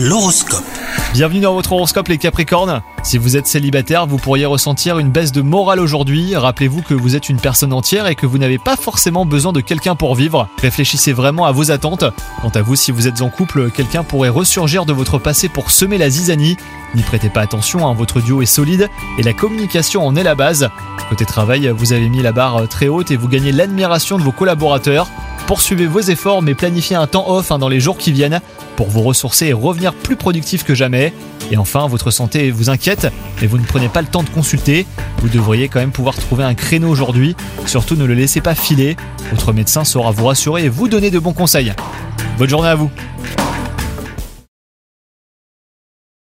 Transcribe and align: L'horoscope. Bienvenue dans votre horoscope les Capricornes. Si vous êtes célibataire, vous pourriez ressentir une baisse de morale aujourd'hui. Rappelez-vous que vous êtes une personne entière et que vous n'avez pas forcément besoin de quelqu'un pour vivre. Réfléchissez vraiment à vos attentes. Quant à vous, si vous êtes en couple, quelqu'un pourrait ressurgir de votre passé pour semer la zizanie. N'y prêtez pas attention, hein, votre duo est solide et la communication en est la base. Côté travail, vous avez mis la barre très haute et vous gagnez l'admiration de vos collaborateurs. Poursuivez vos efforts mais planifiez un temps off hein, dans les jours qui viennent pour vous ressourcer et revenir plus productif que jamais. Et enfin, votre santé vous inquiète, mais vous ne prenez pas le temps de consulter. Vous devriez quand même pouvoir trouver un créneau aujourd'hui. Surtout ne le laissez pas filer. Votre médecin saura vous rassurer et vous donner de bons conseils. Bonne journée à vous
L'horoscope. 0.00 0.62
Bienvenue 1.12 1.40
dans 1.40 1.54
votre 1.54 1.72
horoscope 1.72 2.06
les 2.06 2.18
Capricornes. 2.18 2.82
Si 3.02 3.18
vous 3.18 3.36
êtes 3.36 3.48
célibataire, 3.48 4.06
vous 4.06 4.18
pourriez 4.18 4.46
ressentir 4.46 5.00
une 5.00 5.10
baisse 5.10 5.32
de 5.32 5.42
morale 5.42 5.80
aujourd'hui. 5.80 6.36
Rappelez-vous 6.36 6.82
que 6.82 6.94
vous 6.94 7.16
êtes 7.16 7.28
une 7.28 7.40
personne 7.40 7.72
entière 7.72 8.06
et 8.06 8.14
que 8.14 8.24
vous 8.24 8.38
n'avez 8.38 8.58
pas 8.58 8.76
forcément 8.76 9.26
besoin 9.26 9.52
de 9.52 9.60
quelqu'un 9.60 9.96
pour 9.96 10.14
vivre. 10.14 10.46
Réfléchissez 10.62 11.12
vraiment 11.12 11.46
à 11.46 11.50
vos 11.50 11.72
attentes. 11.72 12.04
Quant 12.42 12.52
à 12.54 12.62
vous, 12.62 12.76
si 12.76 12.92
vous 12.92 13.08
êtes 13.08 13.22
en 13.22 13.28
couple, 13.28 13.72
quelqu'un 13.72 14.04
pourrait 14.04 14.28
ressurgir 14.28 14.86
de 14.86 14.92
votre 14.92 15.18
passé 15.18 15.48
pour 15.48 15.72
semer 15.72 15.98
la 15.98 16.10
zizanie. 16.10 16.56
N'y 16.94 17.02
prêtez 17.02 17.28
pas 17.28 17.40
attention, 17.40 17.88
hein, 17.88 17.92
votre 17.92 18.20
duo 18.20 18.40
est 18.40 18.46
solide 18.46 18.88
et 19.18 19.24
la 19.24 19.32
communication 19.32 20.06
en 20.06 20.14
est 20.14 20.22
la 20.22 20.36
base. 20.36 20.70
Côté 21.08 21.24
travail, 21.24 21.74
vous 21.76 21.92
avez 21.92 22.08
mis 22.08 22.22
la 22.22 22.30
barre 22.30 22.68
très 22.68 22.86
haute 22.86 23.10
et 23.10 23.16
vous 23.16 23.26
gagnez 23.26 23.50
l'admiration 23.50 24.16
de 24.16 24.22
vos 24.22 24.30
collaborateurs. 24.30 25.08
Poursuivez 25.48 25.86
vos 25.86 26.00
efforts 26.00 26.42
mais 26.42 26.52
planifiez 26.52 26.94
un 26.94 27.06
temps 27.06 27.30
off 27.30 27.50
hein, 27.50 27.58
dans 27.58 27.70
les 27.70 27.80
jours 27.80 27.96
qui 27.96 28.12
viennent 28.12 28.42
pour 28.76 28.90
vous 28.90 29.00
ressourcer 29.00 29.46
et 29.46 29.54
revenir 29.54 29.94
plus 29.94 30.14
productif 30.14 30.62
que 30.62 30.74
jamais. 30.74 31.14
Et 31.50 31.56
enfin, 31.56 31.86
votre 31.86 32.10
santé 32.10 32.50
vous 32.50 32.68
inquiète, 32.68 33.08
mais 33.40 33.46
vous 33.46 33.56
ne 33.56 33.64
prenez 33.64 33.88
pas 33.88 34.02
le 34.02 34.08
temps 34.08 34.22
de 34.22 34.28
consulter. 34.28 34.86
Vous 35.22 35.30
devriez 35.30 35.68
quand 35.68 35.80
même 35.80 35.90
pouvoir 35.90 36.16
trouver 36.16 36.44
un 36.44 36.52
créneau 36.52 36.90
aujourd'hui. 36.90 37.34
Surtout 37.64 37.96
ne 37.96 38.04
le 38.04 38.12
laissez 38.12 38.42
pas 38.42 38.54
filer. 38.54 38.98
Votre 39.30 39.54
médecin 39.54 39.84
saura 39.84 40.10
vous 40.10 40.26
rassurer 40.26 40.64
et 40.64 40.68
vous 40.68 40.86
donner 40.86 41.10
de 41.10 41.18
bons 41.18 41.32
conseils. 41.32 41.72
Bonne 42.36 42.50
journée 42.50 42.68
à 42.68 42.74
vous 42.74 42.90